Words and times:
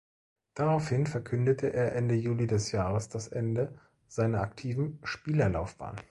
Daraufhin 0.55 1.05
verkündete 1.05 1.73
er 1.73 1.93
Ende 1.95 2.15
Juli 2.15 2.47
des 2.47 2.71
Jahres 2.71 3.07
das 3.09 3.27
Ende 3.27 3.77
seiner 4.07 4.41
aktiven 4.41 4.97
Spielerlaufbahn. 5.03 5.97